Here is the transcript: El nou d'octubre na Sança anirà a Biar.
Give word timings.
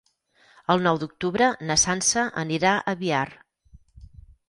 El 0.73 0.81
nou 0.87 0.97
d'octubre 1.03 1.51
na 1.69 1.79
Sança 1.83 2.27
anirà 2.47 2.75
a 2.95 2.99
Biar. 3.07 3.25